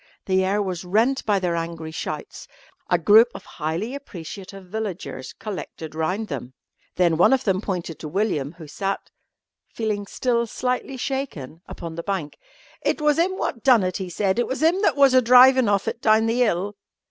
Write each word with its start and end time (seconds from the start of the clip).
The 0.25 0.43
air 0.43 0.63
was 0.63 0.83
rent 0.83 1.23
by 1.27 1.37
their 1.37 1.55
angry 1.55 1.91
shouts. 1.91 2.47
A 2.89 2.97
group 2.97 3.27
of 3.35 3.45
highly 3.45 3.93
appreciative 3.93 4.65
villagers 4.65 5.31
collected 5.33 5.93
round 5.93 6.27
them. 6.27 6.55
Then 6.95 7.17
one 7.17 7.33
of 7.33 7.43
them 7.43 7.61
pointed 7.61 7.99
to 7.99 8.07
William, 8.07 8.53
who 8.53 8.65
sat, 8.67 9.11
feeling 9.75 10.07
still 10.07 10.47
slightly 10.47 10.97
shaken, 10.97 11.61
upon 11.67 11.93
the 11.93 12.01
bank. 12.01 12.39
"It 12.81 12.99
was 12.99 13.19
'im 13.19 13.37
wot 13.37 13.61
done 13.61 13.83
it," 13.83 13.97
he 13.97 14.09
said, 14.09 14.39
"it 14.39 14.47
was 14.47 14.63
'im 14.63 14.81
that 14.81 14.95
was 14.95 15.13
a 15.13 15.21
drivin' 15.21 15.69
of 15.69 15.87
it 15.87 16.01
down 16.01 16.25
the 16.25 16.41
'ill." 16.45 16.77